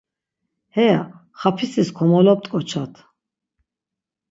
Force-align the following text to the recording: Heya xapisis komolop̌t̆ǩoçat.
Heya 0.75 1.01
xapisis 1.39 1.89
komolop̌t̆ǩoçat. 1.97 2.93